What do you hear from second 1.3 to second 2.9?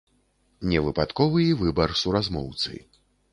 і выбар суразмоўцы.